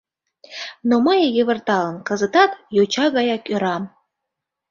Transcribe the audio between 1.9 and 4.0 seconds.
кызытат йоча гаяк ӧрам.